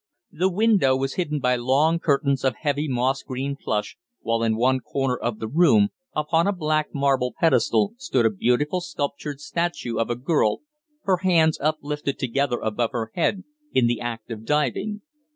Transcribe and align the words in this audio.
The 0.31 0.49
window 0.49 0.95
was 0.95 1.13
hidden 1.13 1.39
by 1.39 1.57
long 1.57 1.99
curtains 1.99 2.43
of 2.43 2.55
heavy 2.55 2.87
moss 2.87 3.21
green 3.21 3.55
plush, 3.55 3.97
while 4.21 4.41
in 4.41 4.55
one 4.57 4.79
corner 4.79 5.15
of 5.15 5.37
the 5.37 5.47
room, 5.47 5.89
upon 6.15 6.47
a 6.47 6.51
black 6.51 6.91
marble 6.91 7.35
pedestal, 7.39 7.93
stood 7.97 8.25
a 8.25 8.31
beautiful 8.31 8.81
sculptured 8.81 9.39
statuette 9.39 10.01
of 10.01 10.09
a 10.09 10.15
girl, 10.15 10.61
her 11.03 11.17
hands 11.17 11.59
uplifted 11.61 12.17
together 12.17 12.57
above 12.61 12.89
her 12.93 13.11
head 13.13 13.43
in 13.73 13.85
the 13.85 14.01
act 14.01 14.31
of 14.31 14.43
diving. 14.43 15.01